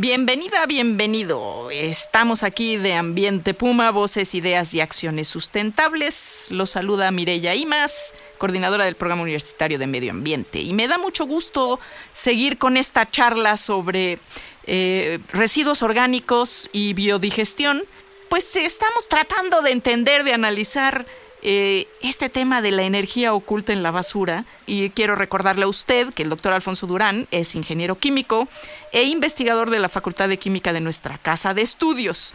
Bienvenida, 0.00 0.64
bienvenido. 0.64 1.68
Estamos 1.70 2.42
aquí 2.42 2.78
de 2.78 2.94
Ambiente 2.94 3.52
Puma, 3.52 3.90
Voces, 3.90 4.34
Ideas 4.34 4.72
y 4.72 4.80
Acciones 4.80 5.28
Sustentables. 5.28 6.48
Los 6.50 6.70
saluda 6.70 7.10
Mireya 7.10 7.54
Imas, 7.54 8.14
coordinadora 8.38 8.86
del 8.86 8.96
Programa 8.96 9.20
Universitario 9.24 9.78
de 9.78 9.86
Medio 9.86 10.12
Ambiente. 10.12 10.58
Y 10.58 10.72
me 10.72 10.88
da 10.88 10.96
mucho 10.96 11.26
gusto 11.26 11.78
seguir 12.14 12.56
con 12.56 12.78
esta 12.78 13.10
charla 13.10 13.58
sobre 13.58 14.20
eh, 14.64 15.18
residuos 15.34 15.82
orgánicos 15.82 16.70
y 16.72 16.94
biodigestión. 16.94 17.82
Pues 18.30 18.56
estamos 18.56 19.06
tratando 19.06 19.60
de 19.60 19.72
entender, 19.72 20.24
de 20.24 20.32
analizar 20.32 21.04
eh, 21.42 21.88
este 22.02 22.28
tema 22.28 22.60
de 22.60 22.70
la 22.70 22.82
energía 22.82 23.32
oculta 23.32 23.72
en 23.72 23.82
la 23.82 23.90
basura 23.90 24.44
y 24.66 24.90
quiero 24.90 25.14
recordarle 25.14 25.64
a 25.64 25.68
usted 25.68 26.12
que 26.12 26.22
el 26.22 26.28
doctor 26.28 26.52
Alfonso 26.52 26.86
Durán 26.86 27.28
es 27.30 27.54
ingeniero 27.54 27.98
químico 27.98 28.48
e 28.92 29.04
investigador 29.04 29.70
de 29.70 29.78
la 29.78 29.88
Facultad 29.88 30.28
de 30.28 30.38
Química 30.38 30.72
de 30.72 30.80
nuestra 30.80 31.18
casa 31.18 31.54
de 31.54 31.62
estudios. 31.62 32.34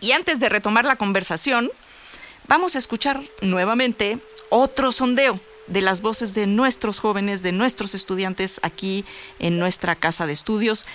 Y 0.00 0.12
antes 0.12 0.40
de 0.40 0.48
retomar 0.48 0.84
la 0.84 0.96
conversación, 0.96 1.70
vamos 2.48 2.74
a 2.74 2.78
escuchar 2.78 3.20
nuevamente 3.40 4.18
otro 4.50 4.92
sondeo 4.92 5.40
de 5.66 5.80
las 5.80 6.02
voces 6.02 6.34
de 6.34 6.46
nuestros 6.46 6.98
jóvenes, 6.98 7.42
de 7.42 7.52
nuestros 7.52 7.94
estudiantes 7.94 8.60
aquí 8.62 9.04
en 9.38 9.58
nuestra 9.58 9.94
casa 9.94 10.26
de 10.26 10.32
estudios 10.32 10.86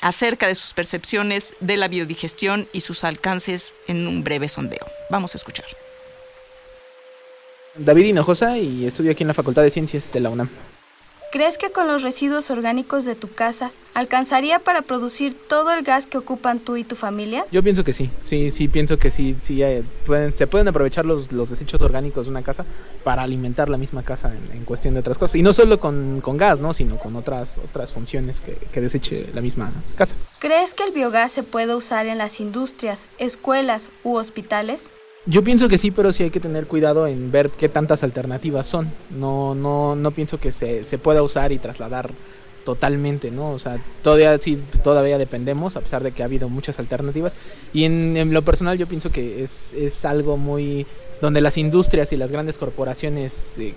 acerca 0.00 0.48
de 0.48 0.54
sus 0.54 0.72
percepciones 0.72 1.54
de 1.60 1.76
la 1.76 1.88
biodigestión 1.88 2.68
y 2.72 2.80
sus 2.80 3.04
alcances 3.04 3.74
en 3.88 4.06
un 4.06 4.24
breve 4.24 4.48
sondeo. 4.48 4.86
Vamos 5.10 5.34
a 5.34 5.38
escuchar. 5.38 5.66
David 7.76 8.04
Hinojosa 8.04 8.58
y 8.58 8.84
estudio 8.84 9.12
aquí 9.12 9.22
en 9.22 9.28
la 9.28 9.34
Facultad 9.34 9.62
de 9.62 9.70
Ciencias 9.70 10.12
de 10.12 10.20
la 10.20 10.30
UNAM. 10.30 10.48
¿Crees 11.32 11.56
que 11.56 11.72
con 11.72 11.86
los 11.86 12.02
residuos 12.02 12.50
orgánicos 12.50 13.06
de 13.06 13.14
tu 13.14 13.32
casa 13.32 13.72
alcanzaría 13.94 14.58
para 14.58 14.82
producir 14.82 15.34
todo 15.34 15.72
el 15.72 15.82
gas 15.82 16.06
que 16.06 16.18
ocupan 16.18 16.60
tú 16.60 16.76
y 16.76 16.84
tu 16.84 16.94
familia? 16.94 17.46
Yo 17.50 17.62
pienso 17.62 17.84
que 17.84 17.94
sí, 17.94 18.10
sí, 18.22 18.50
sí, 18.50 18.68
pienso 18.68 18.98
que 18.98 19.10
sí, 19.10 19.34
sí 19.40 19.62
eh, 19.62 19.82
se 20.34 20.46
pueden 20.46 20.68
aprovechar 20.68 21.06
los, 21.06 21.32
los, 21.32 21.48
desechos 21.48 21.80
orgánicos 21.80 22.26
de 22.26 22.30
una 22.32 22.42
casa 22.42 22.66
para 23.02 23.22
alimentar 23.22 23.70
la 23.70 23.78
misma 23.78 24.02
casa 24.02 24.30
en, 24.52 24.64
cuestión 24.66 24.92
de 24.92 25.00
otras 25.00 25.16
cosas. 25.16 25.36
Y 25.36 25.42
no 25.42 25.54
solo 25.54 25.80
con, 25.80 26.20
con, 26.20 26.36
gas, 26.36 26.60
¿no? 26.60 26.74
sino 26.74 26.98
con 26.98 27.16
otras, 27.16 27.56
otras 27.56 27.92
funciones 27.92 28.42
que, 28.42 28.56
que 28.70 28.82
deseche 28.82 29.30
la 29.32 29.40
misma 29.40 29.72
casa. 29.96 30.14
¿Crees 30.38 30.74
que 30.74 30.84
el 30.84 30.92
biogás 30.92 31.32
se 31.32 31.42
puede 31.42 31.74
usar 31.74 32.04
en 32.04 32.18
las 32.18 32.40
industrias, 32.40 33.06
escuelas 33.16 33.88
u 34.04 34.16
hospitales? 34.16 34.92
Yo 35.24 35.44
pienso 35.44 35.68
que 35.68 35.78
sí, 35.78 35.92
pero 35.92 36.12
sí 36.12 36.24
hay 36.24 36.30
que 36.30 36.40
tener 36.40 36.66
cuidado 36.66 37.06
en 37.06 37.30
ver 37.30 37.50
qué 37.50 37.68
tantas 37.68 38.02
alternativas 38.02 38.66
son. 38.66 38.92
No, 39.10 39.54
no, 39.54 39.94
no 39.94 40.10
pienso 40.10 40.38
que 40.38 40.50
se, 40.50 40.82
se 40.82 40.98
pueda 40.98 41.22
usar 41.22 41.52
y 41.52 41.58
trasladar 41.58 42.10
totalmente, 42.64 43.30
¿no? 43.30 43.52
O 43.52 43.58
sea, 43.58 43.78
todavía 44.02 44.36
sí, 44.38 44.60
todavía 44.82 45.18
dependemos, 45.18 45.76
a 45.76 45.80
pesar 45.80 46.02
de 46.02 46.12
que 46.12 46.22
ha 46.22 46.26
habido 46.26 46.48
muchas 46.48 46.78
alternativas. 46.78 47.32
Y 47.72 47.84
en, 47.84 48.32
lo 48.32 48.42
personal 48.42 48.78
yo 48.78 48.86
pienso 48.86 49.10
que 49.10 49.44
es, 49.44 49.72
es, 49.74 50.04
algo 50.04 50.36
muy 50.36 50.86
donde 51.20 51.40
las 51.40 51.56
industrias 51.56 52.12
y 52.12 52.16
las 52.16 52.32
grandes 52.32 52.58
corporaciones 52.58 53.56
eh, 53.58 53.74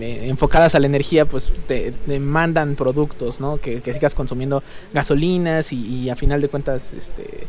eh, 0.00 0.20
enfocadas 0.22 0.74
a 0.74 0.80
la 0.80 0.86
energía, 0.86 1.26
pues 1.26 1.52
te, 1.66 1.92
demandan 2.06 2.76
productos, 2.76 3.40
¿no? 3.40 3.58
Que, 3.58 3.82
que 3.82 3.92
sigas 3.92 4.14
consumiendo 4.14 4.62
gasolinas 4.94 5.72
y, 5.72 5.86
y, 5.86 6.10
a 6.10 6.16
final 6.16 6.40
de 6.40 6.48
cuentas, 6.48 6.94
este 6.94 7.46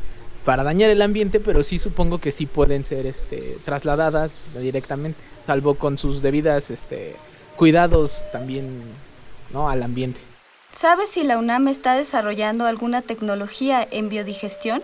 para 0.49 0.63
dañar 0.63 0.89
el 0.89 1.03
ambiente, 1.03 1.39
pero 1.39 1.61
sí 1.61 1.77
supongo 1.77 2.17
que 2.17 2.31
sí 2.31 2.47
pueden 2.47 2.83
ser 2.83 3.05
este, 3.05 3.59
trasladadas 3.65 4.31
directamente, 4.59 5.23
salvo 5.43 5.75
con 5.75 5.99
sus 5.99 6.23
debidas 6.23 6.71
este, 6.71 7.15
cuidados 7.55 8.25
también 8.31 8.81
¿no? 9.53 9.69
al 9.69 9.83
ambiente. 9.83 10.21
¿Sabes 10.71 11.11
si 11.11 11.23
la 11.23 11.37
UNAM 11.37 11.67
está 11.67 11.93
desarrollando 11.93 12.65
alguna 12.65 13.03
tecnología 13.03 13.87
en 13.91 14.09
biodigestión? 14.09 14.81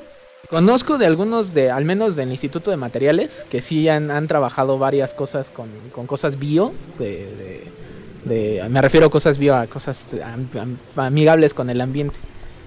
Conozco 0.51 0.99
de 0.99 1.07
algunos, 1.07 1.55
de, 1.55 1.71
al 1.71 1.83
menos 1.83 2.15
del 2.15 2.29
Instituto 2.29 2.69
de 2.69 2.77
Materiales, 2.77 3.47
que 3.49 3.63
sí 3.63 3.89
han, 3.89 4.11
han 4.11 4.27
trabajado 4.27 4.77
varias 4.77 5.15
cosas 5.15 5.49
con, 5.49 5.69
con 5.91 6.05
cosas 6.05 6.37
bio, 6.37 6.73
de, 6.99 7.71
de, 8.23 8.63
me 8.69 8.83
refiero 8.83 9.07
a 9.07 9.09
cosas 9.09 9.39
bio, 9.39 9.55
a 9.55 9.65
cosas 9.65 10.15
amigables 10.95 11.55
con 11.55 11.71
el 11.71 11.81
ambiente. 11.81 12.19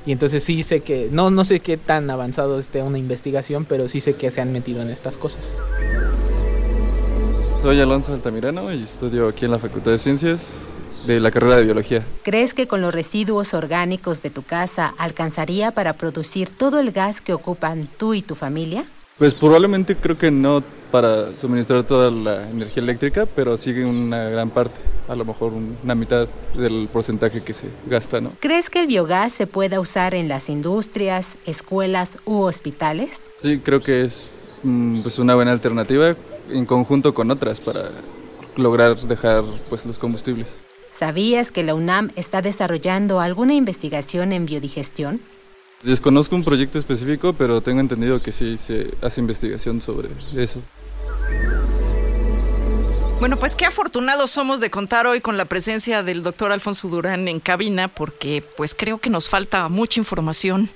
Y 0.08 0.12
entonces 0.12 0.42
sí 0.42 0.62
sé 0.62 0.80
que, 0.80 1.10
no, 1.12 1.28
no 1.28 1.44
sé 1.44 1.60
qué 1.60 1.76
tan 1.76 2.08
avanzado 2.08 2.58
esté 2.58 2.80
una 2.80 2.96
investigación, 2.96 3.66
pero 3.66 3.88
sí 3.88 4.00
sé 4.00 4.14
que 4.14 4.30
se 4.30 4.40
han 4.40 4.52
metido 4.52 4.80
en 4.80 4.88
estas 4.88 5.18
cosas. 5.18 5.54
Soy 7.60 7.78
Alonso 7.78 8.14
Altamirano 8.14 8.72
y 8.72 8.84
estudio 8.84 9.28
aquí 9.28 9.44
en 9.44 9.50
la 9.50 9.58
Facultad 9.58 9.90
de 9.90 9.98
Ciencias 9.98 10.70
de 11.06 11.20
la 11.20 11.30
carrera 11.30 11.56
de 11.56 11.64
Biología. 11.64 12.06
¿Crees 12.22 12.54
que 12.54 12.66
con 12.66 12.80
los 12.80 12.94
residuos 12.94 13.52
orgánicos 13.52 14.22
de 14.22 14.30
tu 14.30 14.42
casa 14.42 14.94
alcanzaría 14.96 15.72
para 15.72 15.92
producir 15.92 16.48
todo 16.48 16.80
el 16.80 16.90
gas 16.90 17.20
que 17.20 17.34
ocupan 17.34 17.86
tú 17.98 18.14
y 18.14 18.22
tu 18.22 18.34
familia? 18.34 18.86
Pues 19.18 19.34
probablemente 19.34 19.96
creo 19.96 20.16
que 20.16 20.30
no 20.30 20.62
para 20.92 21.36
suministrar 21.36 21.82
toda 21.82 22.10
la 22.10 22.48
energía 22.48 22.82
eléctrica, 22.82 23.26
pero 23.26 23.56
sigue 23.56 23.84
una 23.84 24.28
gran 24.30 24.50
parte, 24.50 24.80
a 25.08 25.14
lo 25.16 25.24
mejor 25.24 25.52
una 25.52 25.94
mitad 25.94 26.28
del 26.54 26.88
porcentaje 26.92 27.42
que 27.42 27.52
se 27.52 27.68
gasta, 27.86 28.20
¿no? 28.20 28.32
¿Crees 28.40 28.70
que 28.70 28.80
el 28.80 28.86
biogás 28.86 29.32
se 29.32 29.46
pueda 29.46 29.80
usar 29.80 30.14
en 30.14 30.28
las 30.28 30.48
industrias, 30.48 31.36
escuelas 31.46 32.16
u 32.24 32.42
hospitales? 32.42 33.28
Sí, 33.38 33.58
creo 33.58 33.82
que 33.82 34.04
es 34.04 34.30
mm, 34.62 35.02
pues 35.02 35.18
una 35.18 35.34
buena 35.34 35.50
alternativa 35.50 36.14
en 36.48 36.64
conjunto 36.64 37.12
con 37.12 37.30
otras 37.30 37.60
para 37.60 37.90
lograr 38.56 38.96
dejar 38.96 39.44
pues 39.68 39.84
los 39.84 39.98
combustibles. 39.98 40.60
¿Sabías 40.92 41.52
que 41.52 41.62
la 41.62 41.74
UNAM 41.74 42.10
está 42.16 42.40
desarrollando 42.40 43.20
alguna 43.20 43.54
investigación 43.54 44.32
en 44.32 44.46
biodigestión? 44.46 45.20
Desconozco 45.82 46.34
un 46.34 46.42
proyecto 46.42 46.78
específico, 46.78 47.34
pero 47.34 47.60
tengo 47.60 47.80
entendido 47.80 48.20
que 48.20 48.32
sí 48.32 48.56
se 48.56 48.94
hace 49.00 49.20
investigación 49.20 49.80
sobre 49.80 50.08
eso. 50.34 50.60
Bueno, 53.20 53.36
pues 53.36 53.56
qué 53.56 53.64
afortunados 53.64 54.30
somos 54.30 54.60
de 54.60 54.70
contar 54.70 55.06
hoy 55.06 55.20
con 55.20 55.36
la 55.36 55.44
presencia 55.44 56.02
del 56.02 56.22
doctor 56.22 56.52
Alfonso 56.52 56.88
Durán 56.88 57.26
en 57.26 57.40
cabina, 57.40 57.88
porque 57.88 58.44
pues 58.56 58.74
creo 58.74 58.98
que 58.98 59.10
nos 59.10 59.28
falta 59.28 59.68
mucha 59.68 60.00
información 60.00 60.68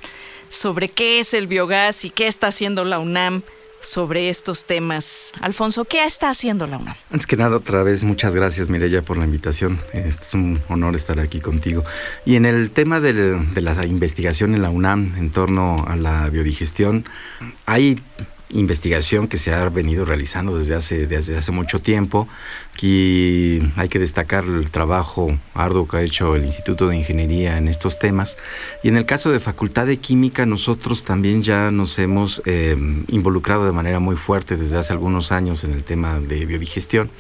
sobre 0.49 0.89
qué 0.89 1.21
es 1.21 1.35
el 1.35 1.47
biogás 1.47 2.05
y 2.05 2.11
qué 2.11 2.27
está 2.27 2.49
haciendo 2.49 2.85
la 2.85 2.99
UNAM 2.99 3.43
sobre 3.83 4.29
estos 4.29 4.65
temas. 4.65 5.33
Alfonso, 5.41 5.85
¿qué 5.85 6.05
está 6.05 6.31
haciendo 6.31 6.67
la 6.67 6.79
UNAM? 6.79 6.97
Antes 7.11 7.27
que 7.27 7.37
nada, 7.37 7.57
otra 7.57 7.83
vez, 7.83 8.03
muchas 8.03 8.35
gracias 8.35 8.69
Mireya 8.69 9.03
por 9.03 9.19
la 9.19 9.25
invitación. 9.25 9.81
Es 9.93 10.33
un 10.35 10.63
honor 10.69 10.97
estar 10.97 11.19
aquí 11.21 11.41
contigo. 11.41 11.85
Y 12.25 12.37
en 12.37 12.47
el 12.47 12.71
tema 12.71 13.01
de, 13.01 13.13
de 13.13 13.61
la 13.61 13.85
investigación 13.85 14.55
en 14.55 14.63
la 14.63 14.71
UNAM 14.71 15.15
en 15.19 15.31
torno 15.31 15.85
a 15.87 15.97
la 15.97 16.31
biodigestión, 16.31 17.05
hay 17.67 18.01
investigación 18.53 19.29
que 19.29 19.37
se 19.37 19.53
ha 19.53 19.69
venido 19.69 20.05
realizando 20.05 20.57
desde 20.57 20.75
hace, 20.75 21.07
desde 21.07 21.37
hace 21.37 21.53
mucho 21.53 21.81
tiempo. 21.81 22.29
Aquí 22.75 23.61
hay 23.77 23.89
que 23.89 23.99
destacar 23.99 24.45
el 24.45 24.71
trabajo 24.71 25.39
arduo 25.55 25.89
que 25.89 25.97
ha 25.97 26.03
hecho 26.03 26.37
el 26.37 26.45
Instituto 26.45 26.89
de 26.89 26.97
Ingeniería 26.97 27.59
en 27.59 27.69
estos 27.69 27.99
temas. 27.99 28.37
Y 28.83 28.89
en 28.89 28.97
el 28.97 29.07
caso 29.07 29.31
de 29.31 29.41
Facultad 29.41 29.87
de 29.87 29.99
Química, 29.99 30.47
nosotros 30.47 31.05
también 31.05 31.43
ya 31.43 31.71
nos 31.71 31.99
hemos 31.99 32.43
eh, 32.47 32.77
involucrado 33.09 33.67
de 33.67 33.73
manera 33.73 34.01
muy 34.01 34.17
fuerte 34.17 34.57
desde 34.57 34.79
hace 34.79 34.93
algunos 34.93 35.33
años 35.33 35.65
en 35.65 35.73
el 35.73 35.85
tema 35.85 36.21
de 36.21 36.45
biodigestión. 36.47 37.11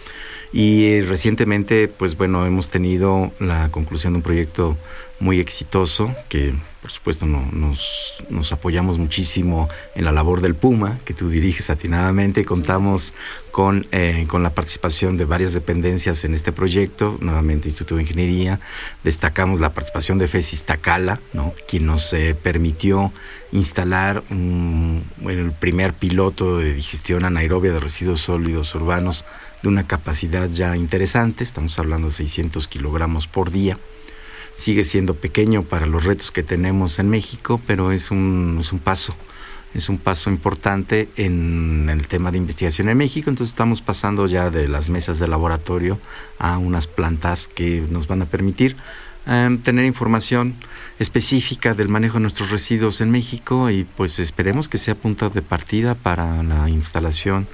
Y 0.53 1.01
recientemente, 1.01 1.89
pues 1.89 2.17
bueno, 2.17 2.45
hemos 2.47 2.69
tenido 2.69 3.33
la 3.39 3.71
conclusión 3.71 4.13
de 4.13 4.19
un 4.19 4.23
proyecto 4.23 4.77
muy 5.23 5.39
exitoso, 5.39 6.13
que 6.29 6.53
por 6.81 6.91
supuesto 6.91 7.27
no, 7.27 7.49
nos, 7.53 8.15
nos, 8.29 8.51
apoyamos 8.51 8.99
muchísimo 8.99 9.69
en 9.95 10.05
la 10.05 10.11
labor 10.11 10.41
del 10.41 10.57
Puma, 10.57 10.99
que 11.05 11.15
tú 11.15 11.29
diriges 11.29 11.71
atinadamente. 11.71 12.45
Contamos 12.45 13.15
con, 13.53 13.87
eh, 13.93 14.27
con 14.27 14.43
la 14.43 14.53
participación 14.53 15.17
de 15.17 15.25
varias 15.25 15.53
dependencias 15.53 16.25
en 16.25 16.35
este 16.35 16.51
proyecto, 16.51 17.19
nuevamente 17.21 17.69
Instituto 17.69 17.95
de 17.95 18.03
Ingeniería. 18.03 18.59
Destacamos 19.05 19.61
la 19.61 19.73
participación 19.73 20.19
de 20.19 20.27
FESIS 20.27 20.65
Tacala, 20.65 21.21
¿no? 21.33 21.55
quien 21.69 21.87
nos 21.87 22.13
eh, 22.15 22.35
permitió 22.35 23.13
instalar 23.53 24.25
el 24.29 25.53
primer 25.61 25.93
piloto 25.93 26.59
de 26.59 26.75
digestión 26.75 27.25
anaerobia 27.25 27.71
de 27.71 27.79
residuos 27.79 28.23
sólidos 28.23 28.75
urbanos 28.75 29.25
de 29.63 29.69
una 29.69 29.87
capacidad 29.87 30.49
ya 30.49 30.77
interesante, 30.77 31.45
estamos 31.45 31.79
hablando 31.79 32.09
de 32.09 32.15
600 32.15 32.67
kilogramos 32.67 33.29
por 33.29 33.53
día 33.53 33.79
sigue 34.57 34.85
siendo 34.85 35.15
pequeño 35.15 35.63
para 35.63 35.87
los 35.87 36.05
retos 36.05 36.31
que 36.31 36.43
tenemos 36.43 36.99
en 36.99 37.09
México, 37.09 37.61
pero 37.67 37.93
es 37.93 38.11
un, 38.11 38.59
es 38.61 38.73
un 38.73 38.79
paso, 38.79 39.15
es 39.75 39.89
un 39.89 39.99
paso 39.99 40.31
importante 40.31 41.09
en 41.17 41.89
el 41.91 42.07
tema 42.07 42.31
de 42.31 42.39
investigación 42.39 42.89
en 42.89 42.99
México. 42.99 43.31
Entonces 43.31 43.53
estamos 43.53 43.83
pasando 43.83 44.27
ya 44.27 44.51
de 44.51 44.69
las 44.69 44.89
mesas 44.89 45.19
de 45.19 45.29
laboratorio 45.29 45.99
a 46.39 46.59
unas 46.59 46.87
plantas 46.87 47.49
que 47.49 47.85
nos 47.91 48.07
van 48.07 48.23
a 48.23 48.27
permitir 48.27 48.77
em, 49.27 49.59
tener 49.59 49.85
información 49.85 50.57
específica 50.99 51.75
del 51.75 51.89
manejo 51.89 52.15
de 52.15 52.23
nuestros 52.23 52.51
residuos 52.51 53.01
en 53.01 53.11
México 53.11 53.71
y 53.71 53.85
pues 53.85 54.19
esperemos 54.19 54.69
que 54.69 54.79
sea 54.79 54.95
punto 54.95 55.31
de 55.31 55.43
partida 55.43 55.95
para 55.95 56.43
la 56.43 56.69
instalación 56.69 57.47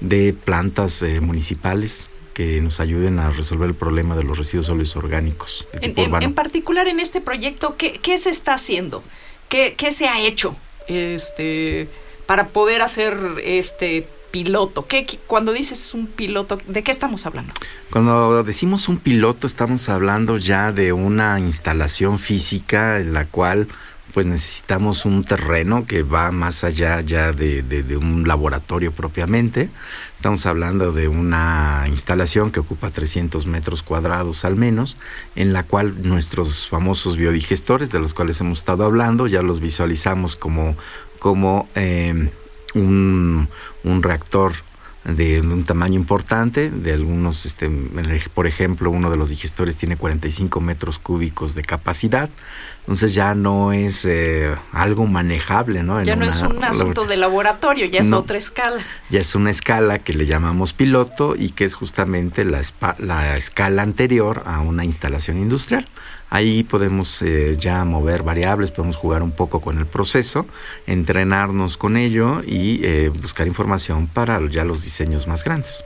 de 0.00 0.32
plantas 0.32 1.02
eh, 1.02 1.20
municipales 1.20 2.08
que 2.34 2.60
nos 2.60 2.80
ayuden 2.80 3.18
a 3.20 3.30
resolver 3.30 3.68
el 3.68 3.74
problema 3.74 4.16
de 4.16 4.24
los 4.24 4.36
residuos 4.36 4.66
sólidos 4.66 4.96
orgánicos. 4.96 5.66
en, 5.80 6.34
particular 6.34 6.88
en 6.88 7.00
este 7.00 7.20
proyecto, 7.20 7.76
¿qué, 7.76 7.92
¿qué, 7.92 8.18
se 8.18 8.30
está 8.30 8.54
haciendo? 8.54 9.02
¿Qué, 9.48 9.74
¿Qué, 9.76 9.92
se 9.92 10.08
ha 10.08 10.20
hecho 10.20 10.56
este, 10.88 11.88
para 12.26 12.48
poder 12.48 12.82
hacer 12.82 13.16
este 13.42 14.08
piloto? 14.32 14.86
¿Qué, 14.86 15.06
cuando 15.28 15.52
dices 15.52 15.94
un 15.94 16.08
piloto, 16.08 16.58
¿de 16.66 16.82
qué 16.82 16.90
estamos 16.90 17.24
hablando? 17.24 17.54
Cuando 17.90 18.42
decimos 18.42 18.88
un 18.88 18.98
piloto, 18.98 19.46
estamos 19.46 19.88
hablando 19.88 20.36
ya 20.36 20.72
de 20.72 20.92
una 20.92 21.38
instalación 21.38 22.18
física 22.18 22.98
en 22.98 23.14
la 23.14 23.24
cual 23.24 23.68
pues 24.14 24.26
necesitamos 24.26 25.04
un 25.06 25.24
terreno 25.24 25.88
que 25.88 26.04
va 26.04 26.30
más 26.30 26.62
allá 26.62 27.00
ya 27.00 27.32
de, 27.32 27.98
un 28.00 28.28
laboratorio 28.28 28.92
propiamente. 28.92 29.70
Estamos 30.14 30.46
hablando 30.46 30.92
de 30.92 31.08
una 31.08 31.84
instalación 31.88 32.52
que 32.52 32.60
ocupa 32.60 32.90
300 32.90 33.46
metros 33.46 33.82
cuadrados 33.82 34.44
al 34.44 34.54
menos, 34.54 34.98
en 35.34 35.52
la 35.52 35.64
cual 35.64 36.08
nuestros 36.08 36.68
famosos 36.68 37.16
biodigestores, 37.16 37.90
de 37.90 37.98
los 37.98 38.14
cuales 38.14 38.40
hemos 38.40 38.60
estado 38.60 38.84
hablando, 38.84 39.26
ya 39.26 39.42
los 39.42 39.58
visualizamos 39.58 40.36
como, 40.36 40.76
como 41.18 41.68
eh, 41.74 42.30
un, 42.74 43.48
un 43.82 44.02
reactor 44.04 44.52
de 45.04 45.40
un 45.40 45.64
tamaño 45.64 45.96
importante, 45.96 46.70
de 46.70 46.94
algunos, 46.94 47.44
este, 47.44 47.68
por 48.32 48.46
ejemplo, 48.46 48.90
uno 48.90 49.10
de 49.10 49.16
los 49.16 49.28
digestores 49.28 49.76
tiene 49.76 49.96
45 49.96 50.60
metros 50.60 50.98
cúbicos 50.98 51.54
de 51.54 51.62
capacidad, 51.62 52.30
entonces 52.84 53.14
ya 53.14 53.34
no 53.34 53.72
es 53.72 54.04
eh, 54.04 54.54
algo 54.72 55.06
manejable, 55.06 55.82
¿no? 55.82 56.02
ya 56.02 56.16
no 56.16 56.26
es 56.26 56.42
un 56.42 56.62
asunto 56.62 57.04
de 57.06 57.16
laboratorio, 57.16 57.86
ya 57.86 58.00
es 58.00 58.12
otra 58.12 58.36
escala. 58.36 58.76
Ya 59.08 59.20
es 59.20 59.34
una 59.34 59.50
escala 59.50 60.00
que 60.00 60.12
le 60.12 60.26
llamamos 60.26 60.74
piloto 60.74 61.34
y 61.34 61.50
que 61.50 61.64
es 61.64 61.72
justamente 61.72 62.44
la, 62.44 62.60
la 62.98 63.38
escala 63.38 63.80
anterior 63.80 64.42
a 64.44 64.60
una 64.60 64.84
instalación 64.84 65.38
industrial. 65.38 65.86
Ahí 66.28 66.62
podemos 66.62 67.22
eh, 67.22 67.56
ya 67.58 67.84
mover 67.86 68.22
variables, 68.22 68.70
podemos 68.70 68.96
jugar 68.96 69.22
un 69.22 69.30
poco 69.30 69.60
con 69.60 69.78
el 69.78 69.86
proceso, 69.86 70.46
entrenarnos 70.86 71.78
con 71.78 71.96
ello 71.96 72.42
y 72.44 72.84
eh, 72.84 73.08
buscar 73.08 73.46
información 73.46 74.08
para 74.08 74.40
ya 74.50 74.64
los 74.64 74.84
diseños 74.84 75.26
más 75.26 75.42
grandes. 75.42 75.84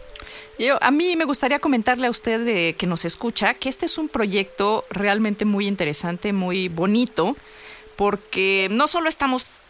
Yo, 0.58 0.76
a 0.82 0.90
mí 0.90 1.14
me 1.14 1.24
gustaría 1.24 1.60
comentarle 1.60 2.08
a 2.08 2.10
usted 2.10 2.74
que 2.74 2.86
nos 2.88 3.04
escucha 3.04 3.54
que 3.54 3.68
este 3.68 3.86
es 3.86 3.96
un 3.96 4.08
proyecto 4.08 4.84
realmente 4.90 5.44
muy 5.44 5.68
interesante, 5.68 6.32
muy 6.32 6.68
bonito, 6.68 7.36
porque 7.94 8.66
no 8.70 8.88
solo 8.88 9.08
estamos 9.08 9.60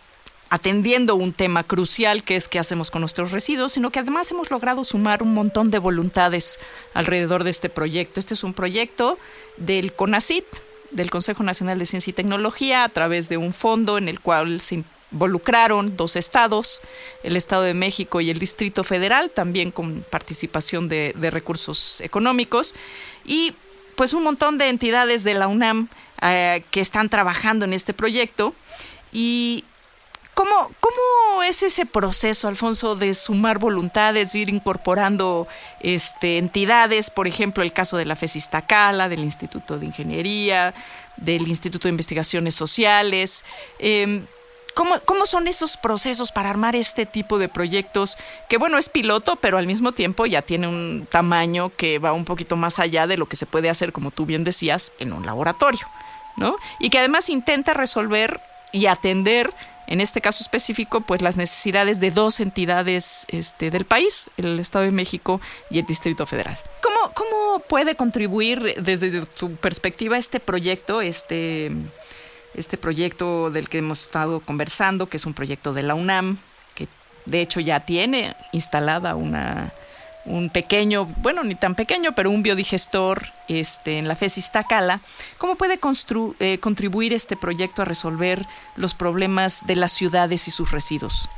atendiendo 0.49 1.15
un 1.15 1.35
tema 1.35 1.63
crucial 1.65 2.25
que 2.25 2.37
es 2.37 2.49
qué 2.49 2.59
hacemos 2.59 2.91
con 2.91 3.01
nuestros 3.01 3.33
residuos, 3.33 3.75
sino 3.75 3.91
que 3.91 3.99
además 3.99 4.31
hemos 4.31 4.51
logrado 4.51 4.83
sumar 4.83 5.23
un 5.23 5.35
montón 5.35 5.71
de 5.71 5.79
voluntades 5.79 6.59
alrededor 6.95 7.45
de 7.45 7.51
este 7.51 7.69
proyecto. 7.69 8.19
Este 8.19 8.33
es 8.33 8.43
un 8.43 8.55
proyecto 8.55 9.19
del 9.59 9.93
CONACIT, 9.93 10.47
del 10.91 11.11
Consejo 11.11 11.43
Nacional 11.43 11.79
de 11.79 11.85
Ciencia 11.85 12.11
y 12.11 12.15
Tecnología 12.15 12.85
a 12.85 12.89
través 12.89 13.29
de 13.29 13.37
un 13.37 13.53
fondo 13.53 13.99
en 13.99 14.09
el 14.09 14.21
cual 14.21 14.63
se 14.63 14.77
involucraron 15.13 15.97
dos 15.97 16.17
estados, 16.17 16.83
el 17.23 17.37
Estado 17.37 17.63
de 17.63 17.75
México 17.75 18.21
y 18.21 18.31
el 18.31 18.39
Distrito 18.39 18.85
Federal, 18.85 19.31
también 19.31 19.71
con 19.71 20.05
participación 20.11 20.89
de, 20.89 21.13
recursos 21.31 22.01
económicos, 22.01 22.75
y 23.25 23.55
pues 23.97 24.13
un 24.13 24.23
montón 24.23 24.59
de 24.59 24.69
entidades 24.69 25.25
de 25.25 25.35
la 25.35 25.49
UNAM 25.49 25.89
eh, 26.23 26.63
que 26.71 26.81
están 26.81 27.09
trabajando 27.09 27.65
en 27.65 27.73
este 27.73 27.95
proyecto. 27.95 28.55
Y 29.13 29.65
¿Cómo, 30.39 30.71
¿Cómo 30.79 31.43
es 31.43 31.65
ese 31.65 31.85
proceso, 31.85 32.47
Alfonso, 32.47 32.95
de 32.95 33.13
sumar 33.13 33.59
voluntades, 33.59 34.33
de 34.33 34.39
ir 34.39 34.51
incorporando 34.51 35.49
este, 35.81 36.39
entidades, 36.39 37.11
por 37.11 37.27
ejemplo, 37.27 37.65
el 37.65 37.73
caso 37.73 37.97
de 37.97 38.05
la 38.05 38.15
FESIS 38.15 38.49
Tacala, 38.49 39.09
del 39.09 39.25
Instituto 39.25 39.81
de 39.81 39.87
Ingeniería, 39.87 40.75
del 41.17 41.49
Instituto 41.49 41.89
de 41.89 41.91
Investigaciones 41.91 42.55
Sociales? 42.55 43.45
Em, 43.81 44.27
¿Cómo, 44.79 44.95
¿Cómo, 45.07 45.27
son 45.27 45.49
esos 45.49 45.77
procesos 45.77 46.31
para 46.31 46.51
armar 46.51 46.77
este 46.77 47.05
tipo 47.05 47.41
de 47.41 47.49
proyectos? 47.49 48.17
Que 48.49 48.59
bueno, 48.59 48.79
es 48.79 48.89
piloto, 48.89 49.35
pero 49.35 49.59
al 49.59 49.67
mismo 49.67 49.91
tiempo 49.91 50.25
ya 50.25 50.41
tiene 50.41 50.69
un 50.69 51.09
tamaño 51.11 51.73
que 51.77 51.99
va 51.99 52.13
un 52.13 52.25
poquito 52.25 52.55
más 52.55 52.79
allá 52.79 53.09
de 53.09 53.17
lo 53.17 53.27
que 53.27 53.35
se 53.35 53.45
puede 53.45 53.71
hacer, 53.71 53.93
como 53.93 54.13
tú 54.13 54.25
bien 54.25 54.45
decías, 54.45 54.93
en 55.01 55.13
un 55.13 55.27
laboratorio, 55.27 55.85
¿no? 56.37 56.59
Y 56.79 56.91
que 56.91 56.99
además 57.01 57.29
intenta 57.29 57.75
resolver 57.75 58.41
y 58.71 58.87
atender 58.87 59.53
en 59.89 60.01
este 60.01 60.21
caso 60.21 60.45
específico, 60.45 61.01
pues 61.01 61.23
las 61.23 61.37
necesidades 61.37 61.99
de 61.99 62.13
dos 62.13 62.39
entidades 62.39 63.27
este, 63.31 63.73
del 63.73 63.85
país, 63.85 64.31
el 64.37 64.61
Estado 64.61 64.85
de 64.85 64.93
México 64.93 65.41
y 65.71 65.81
el 65.81 65.87
Distrito 65.87 66.25
Federal. 66.25 66.57
¿Cómo, 66.83 67.13
cómo 67.15 67.59
puede 67.69 67.97
contribuir 67.97 68.75
desde 68.81 69.27
tu 69.27 69.57
perspectiva 69.57 70.19
este 70.19 70.39
proyecto, 70.39 71.01
este, 71.01 71.73
este 72.55 72.77
proyecto 72.77 73.51
del 73.51 73.69
que 73.69 73.79
hemos 73.79 74.03
estado 74.03 74.41
conversando, 74.41 75.09
que 75.09 75.17
es 75.17 75.27
un 75.27 75.35
proyecto 75.35 75.73
de 75.73 75.83
la 75.83 75.95
UNAM, 75.95 76.39
que 76.75 76.89
de 77.27 77.41
hecho 77.41 77.61
ya 77.61 77.81
tiene 77.81 78.35
instalada 78.53 79.15
una, 79.15 79.73
un 80.25 80.51
pequeño, 80.51 81.07
bueno, 81.23 81.43
ni 81.45 81.55
tan 81.55 81.75
pequeño, 81.75 82.15
pero 82.15 82.31
un 82.31 82.43
biodigestor 82.43 83.27
este, 83.49 83.99
en 83.99 84.09
la 84.09 84.17
FESIS 84.17 84.53
Tacala, 84.53 85.01
¿cómo 85.39 85.57
puede 85.57 85.79
eh, 86.41 86.59
contribuir 86.59 87.13
este 87.13 87.37
proyecto 87.37 87.83
a 87.83 87.85
resolver 87.85 88.47
los 88.77 88.95
problemas 88.95 89.67
de 89.67 89.77
las 89.77 89.93
ciudades 89.93 90.49
y 90.49 90.51
sus 90.51 90.71
residuos? 90.71 91.29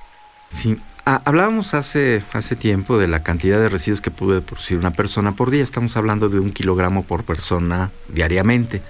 Sí, 0.50 0.78
ah, 1.06 1.22
hablábamos 1.24 1.74
hace, 1.74 2.24
hace 2.32 2.56
tiempo 2.56 2.98
de 2.98 3.08
la 3.08 3.22
cantidad 3.22 3.58
de 3.58 3.68
residuos 3.68 4.00
que 4.00 4.10
puede 4.10 4.40
producir 4.40 4.78
una 4.78 4.92
persona 4.92 5.36
por 5.36 5.50
día. 5.50 5.62
Estamos 5.62 5.96
hablando 5.96 6.28
de 6.28 6.40
un 6.40 6.52
kilogramo 6.52 7.04
por 7.04 7.24
persona 7.24 7.92
diariamente. 8.08 8.82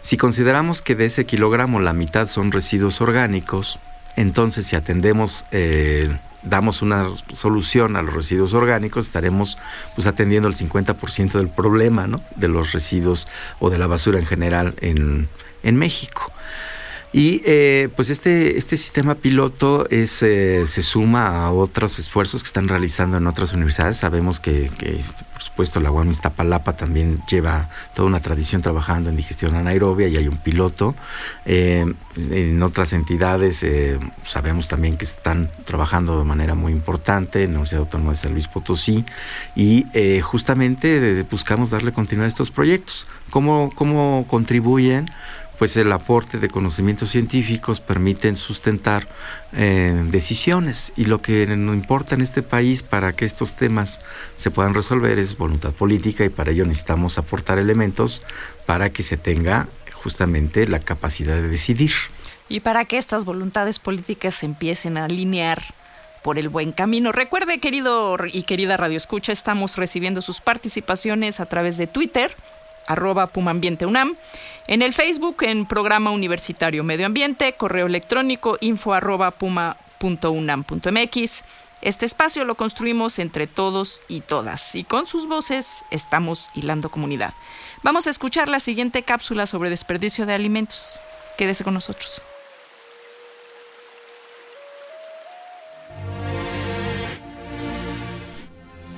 Si 0.00 0.16
consideramos 0.16 0.82
que 0.82 0.94
de 0.94 1.06
ese 1.06 1.24
kilogramo 1.24 1.80
la 1.80 1.92
mitad 1.92 2.26
son 2.26 2.52
residuos 2.52 3.00
orgánicos, 3.00 3.78
entonces 4.16 4.66
si 4.66 4.76
atendemos 4.76 5.44
eh, 5.52 6.16
damos 6.42 6.82
una 6.82 7.08
solución 7.32 7.96
a 7.96 8.02
los 8.02 8.14
residuos 8.14 8.54
orgánicos, 8.54 9.06
estaremos 9.06 9.58
pues 9.94 10.06
atendiendo 10.06 10.48
el 10.48 10.54
50% 10.54 11.32
del 11.32 11.48
problema 11.48 12.06
¿no? 12.06 12.20
de 12.36 12.48
los 12.48 12.72
residuos 12.72 13.28
o 13.58 13.70
de 13.70 13.78
la 13.78 13.86
basura 13.86 14.18
en 14.18 14.26
general 14.26 14.74
en, 14.80 15.28
en 15.62 15.76
México. 15.76 16.32
Y 17.16 17.40
eh, 17.46 17.88
pues 17.96 18.10
este, 18.10 18.58
este 18.58 18.76
sistema 18.76 19.14
piloto 19.14 19.88
es, 19.88 20.22
eh, 20.22 20.66
se 20.66 20.82
suma 20.82 21.46
a 21.46 21.50
otros 21.50 21.98
esfuerzos 21.98 22.42
que 22.42 22.46
están 22.46 22.68
realizando 22.68 23.16
en 23.16 23.26
otras 23.26 23.54
universidades. 23.54 23.96
Sabemos 23.96 24.38
que, 24.38 24.70
por 25.32 25.42
supuesto, 25.42 25.80
la 25.80 25.90
UAM 25.90 26.10
Iztapalapa 26.10 26.76
también 26.76 27.22
lleva 27.26 27.70
toda 27.94 28.06
una 28.06 28.20
tradición 28.20 28.60
trabajando 28.60 29.08
en 29.08 29.16
digestión 29.16 29.54
anaerobia 29.54 30.08
y 30.08 30.18
hay 30.18 30.28
un 30.28 30.36
piloto. 30.36 30.94
Eh, 31.46 31.90
en 32.16 32.62
otras 32.62 32.92
entidades 32.92 33.64
sabemos 34.26 34.68
también 34.68 34.98
que 34.98 35.04
están 35.04 35.50
trabajando 35.64 36.18
de 36.18 36.24
manera 36.24 36.54
muy 36.54 36.72
importante 36.72 37.44
en 37.44 37.52
la 37.52 37.60
Universidad 37.60 37.80
Autónoma 37.80 38.12
de 38.12 38.18
San 38.18 38.32
Luis 38.32 38.46
Potosí 38.46 39.06
y 39.54 39.86
justamente 40.20 41.22
buscamos 41.30 41.70
darle 41.70 41.92
continuidad 41.92 42.26
a 42.26 42.28
estos 42.28 42.50
proyectos. 42.50 43.06
¿Cómo, 43.30 43.72
cómo 43.74 44.26
contribuyen? 44.28 45.10
Pues 45.58 45.76
el 45.76 45.90
aporte 45.92 46.38
de 46.38 46.48
conocimientos 46.48 47.10
científicos 47.10 47.80
permiten 47.80 48.36
sustentar 48.36 49.08
eh, 49.52 50.04
decisiones 50.10 50.92
y 50.96 51.06
lo 51.06 51.20
que 51.20 51.46
nos 51.46 51.74
importa 51.74 52.14
en 52.14 52.20
este 52.20 52.42
país 52.42 52.82
para 52.82 53.14
que 53.14 53.24
estos 53.24 53.56
temas 53.56 53.98
se 54.36 54.50
puedan 54.50 54.74
resolver 54.74 55.18
es 55.18 55.36
voluntad 55.36 55.72
política 55.72 56.24
y 56.24 56.28
para 56.28 56.50
ello 56.50 56.64
necesitamos 56.64 57.18
aportar 57.18 57.58
elementos 57.58 58.22
para 58.66 58.90
que 58.90 59.02
se 59.02 59.16
tenga 59.16 59.68
justamente 59.92 60.68
la 60.68 60.80
capacidad 60.80 61.36
de 61.36 61.48
decidir. 61.48 61.90
Y 62.48 62.60
para 62.60 62.84
que 62.84 62.98
estas 62.98 63.24
voluntades 63.24 63.78
políticas 63.78 64.36
se 64.36 64.46
empiecen 64.46 64.96
a 64.96 65.06
alinear 65.06 65.62
por 66.22 66.38
el 66.38 66.48
buen 66.48 66.72
camino. 66.72 67.12
Recuerde, 67.12 67.60
querido 67.60 68.16
y 68.32 68.42
querida 68.42 68.76
Radio 68.76 68.96
Escucha, 68.96 69.32
estamos 69.32 69.76
recibiendo 69.76 70.22
sus 70.22 70.40
participaciones 70.40 71.40
a 71.40 71.46
través 71.46 71.76
de 71.76 71.86
Twitter, 71.86 72.34
arroba 72.86 73.30
UNAM, 73.34 74.16
en 74.66 74.82
el 74.82 74.92
Facebook 74.92 75.42
en 75.42 75.66
Programa 75.66 76.10
Universitario 76.10 76.82
Medio 76.84 77.06
Ambiente, 77.06 77.54
correo 77.54 77.86
electrónico 77.86 78.58
info 78.60 78.94
arroba 78.94 79.30
puma.unam.mx. 79.32 79.84
Este 81.82 82.06
espacio 82.06 82.44
lo 82.44 82.54
construimos 82.56 83.18
entre 83.18 83.46
todos 83.46 84.02
y 84.08 84.20
todas 84.20 84.74
y 84.74 84.84
con 84.84 85.06
sus 85.06 85.28
voces 85.28 85.84
estamos 85.90 86.50
hilando 86.54 86.90
comunidad. 86.90 87.34
Vamos 87.82 88.06
a 88.06 88.10
escuchar 88.10 88.48
la 88.48 88.60
siguiente 88.60 89.02
cápsula 89.02 89.46
sobre 89.46 89.70
desperdicio 89.70 90.26
de 90.26 90.34
alimentos. 90.34 90.98
Quédese 91.36 91.64
con 91.64 91.74
nosotros. 91.74 92.22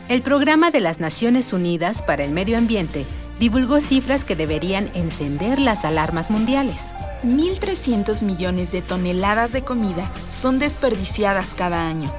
El 0.09 0.23
Programa 0.23 0.71
de 0.71 0.81
las 0.81 1.01
Naciones 1.01 1.53
Unidas 1.53 2.01
para 2.01 2.25
el 2.25 2.31
Medio 2.31 2.57
Ambiente 2.57 3.05
divulgó 3.39 3.81
cifras 3.81 4.25
que 4.25 4.37
deberían 4.37 4.91
encender 4.95 5.59
las 5.59 5.85
alarmas 5.85 6.31
mundiales. 6.31 6.83
1.300 7.23 8.23
millones 8.25 8.73
de 8.73 8.83
toneladas 8.83 9.53
de 9.53 9.63
comida 9.63 10.11
son 10.31 10.59
desperdiciadas 10.59 11.55
cada 11.55 11.89
año, 11.89 12.13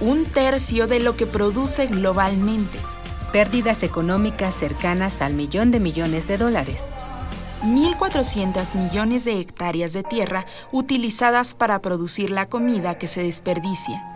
un 0.00 0.24
tercio 0.24 0.86
de 0.86 1.00
lo 1.00 1.16
que 1.16 1.26
produce 1.26 1.86
globalmente. 1.86 2.78
Pérdidas 3.32 3.82
económicas 3.82 4.54
cercanas 4.54 5.20
al 5.20 5.34
millón 5.34 5.70
de 5.70 5.80
millones 5.80 6.28
de 6.28 6.38
dólares. 6.38 6.82
1.400 7.62 8.76
millones 8.76 9.24
de 9.24 9.40
hectáreas 9.40 9.92
de 9.92 10.02
tierra 10.02 10.46
utilizadas 10.70 11.54
para 11.54 11.80
producir 11.80 12.30
la 12.30 12.48
comida 12.48 12.98
que 12.98 13.08
se 13.08 13.22
desperdicia 13.22 14.13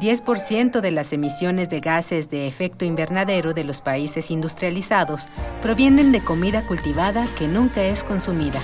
10% 0.00 0.80
de 0.80 0.90
las 0.90 1.12
emisiones 1.14 1.70
de 1.70 1.80
gases 1.80 2.28
de 2.28 2.46
efecto 2.46 2.84
invernadero 2.84 3.54
de 3.54 3.64
los 3.64 3.80
países 3.80 4.30
industrializados 4.30 5.28
provienen 5.62 6.12
de 6.12 6.22
comida 6.22 6.62
cultivada 6.62 7.26
que 7.38 7.48
nunca 7.48 7.82
es 7.82 8.04
consumida. 8.04 8.60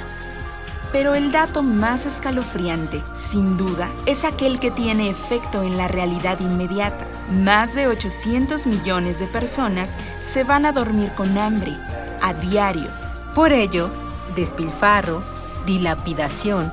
Pero 0.92 1.14
el 1.14 1.32
dato 1.32 1.62
más 1.62 2.04
escalofriante, 2.04 3.02
sin 3.14 3.56
duda, 3.56 3.90
es 4.04 4.24
aquel 4.24 4.60
que 4.60 4.70
tiene 4.70 5.08
efecto 5.08 5.62
en 5.62 5.78
la 5.78 5.88
realidad 5.88 6.38
inmediata. 6.40 7.06
Más 7.30 7.74
de 7.74 7.86
800 7.86 8.66
millones 8.66 9.18
de 9.18 9.26
personas 9.26 9.96
se 10.20 10.44
van 10.44 10.66
a 10.66 10.72
dormir 10.72 11.10
con 11.12 11.38
hambre, 11.38 11.72
a 12.20 12.34
diario. 12.34 12.90
Por 13.34 13.52
ello, 13.52 13.90
despilfarro, 14.36 15.24
dilapidación, 15.64 16.70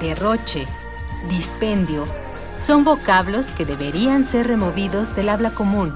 derroche, 0.00 0.66
dispendio, 1.28 2.06
son 2.66 2.84
vocablos 2.84 3.46
que 3.46 3.64
deberían 3.64 4.24
ser 4.24 4.46
removidos 4.46 5.16
del 5.16 5.28
habla 5.28 5.50
común 5.50 5.92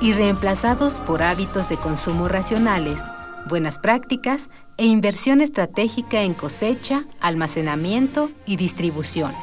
y 0.00 0.12
reemplazados 0.12 1.00
por 1.00 1.22
hábitos 1.22 1.68
de 1.68 1.76
consumo 1.76 2.28
racionales, 2.28 3.00
buenas 3.46 3.78
prácticas 3.78 4.50
e 4.76 4.86
inversión 4.86 5.40
estratégica 5.40 6.22
en 6.22 6.34
cosecha, 6.34 7.04
almacenamiento 7.20 8.30
y 8.46 8.56
distribución. 8.56 9.34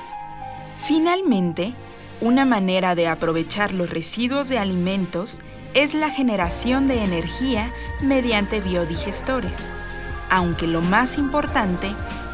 Finalmente, 0.78 1.74
una 2.22 2.46
manera 2.46 2.96
de 2.96 3.08
aprovechar 3.08 3.74
los 3.74 3.90
residuos 3.90 4.50
de 4.50 4.60
alimentos 4.60 5.40
es 5.74 5.94
la 5.94 6.10
generación 6.10 6.88
de 6.88 7.04
energía 7.04 7.70
mediante 8.02 8.62
biodigestores, 8.62 9.58
aunque 10.30 10.68
lo 10.68 10.82
más 10.82 11.18
importante 11.18 11.88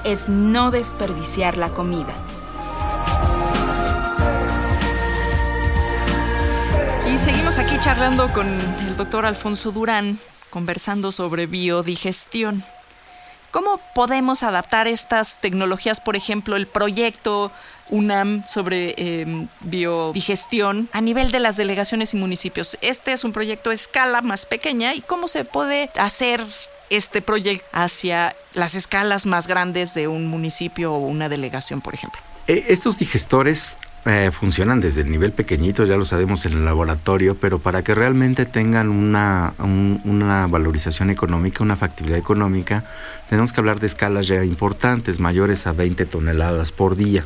es 0.03 0.29
no 0.29 0.71
desperdiciar 0.71 1.57
la 1.57 1.69
comida. 1.69 2.13
Y 7.11 7.17
seguimos 7.17 7.57
aquí 7.57 7.77
charlando 7.77 8.31
con 8.31 8.47
el 8.47 8.95
doctor 8.95 9.25
Alfonso 9.25 9.73
Durán, 9.73 10.17
conversando 10.49 11.11
sobre 11.11 11.45
biodigestión. 11.45 12.63
¿Cómo 13.51 13.81
podemos 13.93 14.43
adaptar 14.43 14.87
estas 14.87 15.41
tecnologías, 15.41 15.99
por 15.99 16.15
ejemplo, 16.15 16.55
el 16.55 16.67
proyecto 16.67 17.51
UNAM 17.89 18.45
sobre 18.47 18.93
em, 18.95 19.49
biodigestión 19.59 20.87
a 20.93 21.01
nivel 21.01 21.31
de 21.31 21.41
las 21.41 21.57
delegaciones 21.57 22.13
y 22.13 22.17
municipios? 22.17 22.77
Este 22.79 23.11
es 23.11 23.25
un 23.25 23.33
proyecto 23.33 23.71
a 23.71 23.73
escala 23.73 24.21
más 24.21 24.45
pequeña 24.45 24.95
y 24.95 25.01
cómo 25.01 25.27
se 25.27 25.43
puede 25.43 25.91
hacer 25.97 26.41
este 26.89 27.21
proyecto 27.21 27.67
hacia 27.73 28.37
las 28.53 28.73
escalas 28.73 29.25
más 29.25 29.47
grandes 29.47 29.93
de 29.93 30.07
un 30.07 30.27
municipio 30.27 30.93
o 30.93 30.99
una 30.99 31.27
delegación, 31.27 31.81
por 31.81 31.93
ejemplo. 31.93 32.21
Eh, 32.47 32.67
estos 32.69 32.99
digestores 32.99 33.77
eh, 34.05 34.31
funcionan 34.33 34.79
desde 34.79 35.01
el 35.01 35.11
nivel 35.11 35.31
pequeñito, 35.31 35.85
ya 35.85 35.95
lo 35.95 36.05
sabemos 36.05 36.45
en 36.45 36.53
el 36.53 36.65
laboratorio, 36.65 37.37
pero 37.39 37.59
para 37.59 37.83
que 37.83 37.93
realmente 37.93 38.45
tengan 38.45 38.89
una, 38.89 39.53
una 39.59 40.47
valorización 40.47 41.11
económica, 41.11 41.63
una 41.63 41.75
factibilidad 41.75 42.19
económica, 42.19 42.83
tenemos 43.29 43.53
que 43.53 43.59
hablar 43.59 43.79
de 43.79 43.85
escalas 43.87 44.27
ya 44.27 44.43
importantes, 44.43 45.19
mayores 45.19 45.67
a 45.67 45.73
20 45.73 46.05
toneladas 46.07 46.71
por 46.71 46.95
día. 46.95 47.25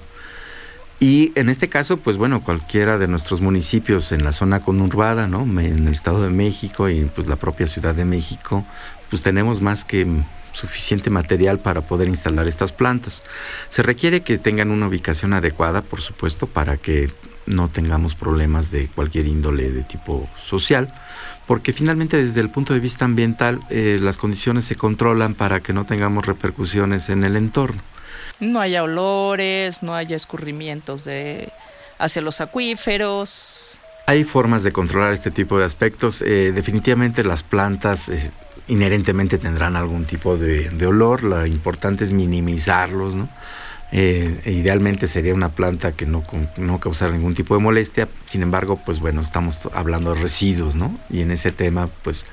Y 1.00 1.32
en 1.36 1.50
este 1.50 1.70
caso, 1.70 1.98
pues 1.98 2.18
bueno, 2.18 2.42
cualquiera 2.42 2.98
de 2.98 3.08
nuestros 3.08 3.42
municipios 3.42 4.12
en 4.12 4.24
la 4.24 4.32
zona 4.32 4.62
conurbada, 4.62 5.28
¿no? 5.28 5.44
En 5.44 5.88
el 5.88 5.94
Estado 5.94 6.24
de 6.24 6.30
México 6.30 6.90
y 6.90 7.06
pues 7.06 7.28
la 7.28 7.36
propia 7.36 7.68
Ciudad 7.68 7.96
de 7.96 8.06
México, 8.06 8.66
pues 9.10 9.22
tenemos 9.22 9.62
más 9.62 9.84
que 9.84 10.08
suficiente 10.56 11.10
material 11.10 11.60
para 11.60 11.82
poder 11.82 12.08
instalar 12.08 12.48
estas 12.48 12.72
plantas. 12.72 13.22
Se 13.70 13.84
requiere 13.84 14.22
que 14.22 14.38
tengan 14.38 14.72
una 14.72 14.88
ubicación 14.88 15.34
adecuada, 15.34 15.82
por 15.82 16.02
supuesto, 16.02 16.48
para 16.48 16.78
que 16.78 17.12
no 17.46 17.70
tengamos 17.70 18.16
problemas 18.16 18.72
de 18.72 18.88
cualquier 18.88 19.28
índole 19.28 19.72
de 19.72 19.84
tipo 19.84 20.28
social, 20.38 20.88
porque 21.46 21.74
finalmente 21.74 22.18
desde 22.18 22.42
el 22.42 22.50
punto 22.50 22.74
de 22.74 22.80
vista 22.80 23.06
ambiental 23.06 23.60
eh, 23.70 24.00
las 24.02 24.18
condiciones 24.18 24.66
se 24.66 24.76
controlan 24.76 25.36
para 25.36 25.60
que 25.60 25.74
no 25.74 25.86
tengamos 25.86 26.26
repercusiones 26.26 27.10
en 27.10 27.24
el 27.24 27.36
entorno. 27.36 27.82
No 28.40 28.60
haya 28.60 28.84
olores, 28.84 29.84
no 29.84 29.96
haya 29.96 30.16
escurrimientos 30.16 31.04
de 31.04 31.52
hacia 31.98 32.22
los 32.22 32.42
acuíferos. 32.42 33.80
Hay 34.08 34.24
formas 34.24 34.64
de 34.64 34.72
controlar 34.72 35.14
este 35.14 35.32
tipo 35.32 35.58
de 35.58 35.66
aspectos. 35.66 36.22
Eh, 36.22 36.52
definitivamente 36.54 37.24
las 37.24 37.44
plantas 37.44 38.10
eh, 38.10 38.32
inherentemente 38.68 39.38
tendrán 39.38 39.76
algún 39.76 40.06
tipo 40.06 40.38
de, 40.38 40.70
olor, 40.86 41.24
lo 41.24 41.46
importante 41.46 42.04
es 42.04 42.12
minimizarlos, 42.12 43.16
¿no? 43.16 43.30
Eh, 43.92 44.42
idealmente 44.46 45.08
sería 45.08 45.34
una 45.34 45.50
planta 45.50 45.94
que 45.94 46.06
no, 46.06 46.24
no 46.58 46.80
causara 46.80 47.14
ningún 47.14 47.36
tipo 47.36 47.56
de 47.56 47.62
molestia, 47.62 48.08
sin 48.26 48.42
embargo, 48.42 48.80
pues 48.84 49.00
bueno, 49.00 49.22
estamos 49.22 49.70
hablando 49.74 50.14
de 50.14 50.22
residuos, 50.22 50.76
¿no? 50.76 51.00
Y 51.10 51.22
en 51.22 51.32
ese 51.32 51.52
tema, 51.52 51.88
pues 52.04 52.26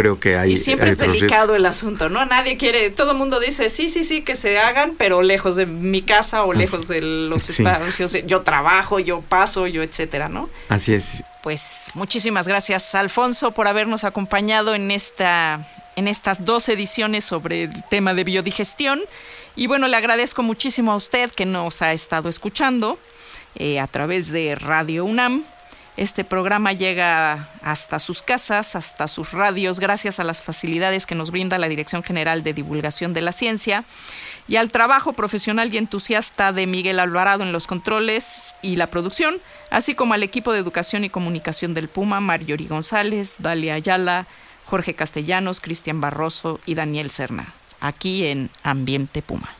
creo 0.00 0.18
que 0.18 0.36
hay... 0.36 0.52
Y 0.52 0.56
siempre 0.56 0.90
es 0.90 0.98
delicado 0.98 1.54
el 1.54 1.66
asunto, 1.66 2.08
¿no? 2.08 2.24
Nadie 2.24 2.56
quiere, 2.56 2.90
todo 2.90 3.12
el 3.12 3.18
mundo 3.18 3.38
dice, 3.38 3.68
sí, 3.68 3.88
sí, 3.88 4.04
sí, 4.04 4.22
que 4.22 4.34
se 4.36 4.58
hagan, 4.58 4.94
pero 4.96 5.22
lejos 5.22 5.56
de 5.56 5.66
mi 5.66 6.02
casa 6.02 6.44
o 6.44 6.52
lejos 6.52 6.88
de 6.88 7.02
los 7.02 7.48
espacios, 7.48 8.16
yo 8.26 8.42
trabajo, 8.42 8.98
yo 8.98 9.20
paso, 9.20 9.66
yo 9.66 9.82
etcétera, 9.82 10.28
¿no? 10.28 10.48
Así 10.68 10.94
es. 10.94 11.22
Pues 11.42 11.88
muchísimas 11.94 12.48
gracias, 12.48 12.94
Alfonso, 12.94 13.52
por 13.52 13.66
habernos 13.68 14.04
acompañado 14.04 14.74
en 14.74 14.90
esta 14.90 15.66
en 15.96 16.08
estas 16.08 16.44
dos 16.44 16.68
ediciones 16.68 17.24
sobre 17.24 17.64
el 17.64 17.84
tema 17.90 18.14
de 18.14 18.24
biodigestión. 18.24 19.00
Y 19.56 19.66
bueno, 19.66 19.88
le 19.88 19.96
agradezco 19.96 20.42
muchísimo 20.42 20.92
a 20.92 20.96
usted 20.96 21.30
que 21.30 21.44
nos 21.44 21.82
ha 21.82 21.92
estado 21.92 22.28
escuchando 22.28 22.98
eh, 23.56 23.80
a 23.80 23.86
través 23.86 24.30
de 24.30 24.54
Radio 24.54 25.04
UNAM. 25.04 25.44
Este 26.00 26.24
programa 26.24 26.72
llega 26.72 27.50
hasta 27.60 27.98
sus 27.98 28.22
casas, 28.22 28.74
hasta 28.74 29.06
sus 29.06 29.32
radios, 29.32 29.80
gracias 29.80 30.18
a 30.18 30.24
las 30.24 30.40
facilidades 30.40 31.04
que 31.04 31.14
nos 31.14 31.30
brinda 31.30 31.58
la 31.58 31.68
Dirección 31.68 32.02
General 32.02 32.42
de 32.42 32.54
Divulgación 32.54 33.12
de 33.12 33.20
la 33.20 33.32
Ciencia 33.32 33.84
y 34.48 34.56
al 34.56 34.70
trabajo 34.70 35.12
profesional 35.12 35.74
y 35.74 35.76
entusiasta 35.76 36.52
de 36.52 36.66
Miguel 36.66 37.00
Alvarado 37.00 37.42
en 37.42 37.52
los 37.52 37.66
controles 37.66 38.54
y 38.62 38.76
la 38.76 38.86
producción, 38.86 39.42
así 39.68 39.94
como 39.94 40.14
al 40.14 40.22
equipo 40.22 40.54
de 40.54 40.60
educación 40.60 41.04
y 41.04 41.10
comunicación 41.10 41.74
del 41.74 41.88
Puma, 41.88 42.20
Mariori 42.20 42.66
González, 42.66 43.36
Dalia 43.38 43.74
Ayala, 43.74 44.26
Jorge 44.64 44.94
Castellanos, 44.94 45.60
Cristian 45.60 46.00
Barroso 46.00 46.60
y 46.64 46.76
Daniel 46.76 47.10
Serna, 47.10 47.52
aquí 47.78 48.24
en 48.24 48.48
Ambiente 48.62 49.20
Puma. 49.20 49.59